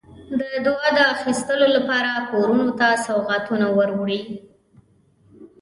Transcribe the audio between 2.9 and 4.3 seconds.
سوغاتونه وروړي.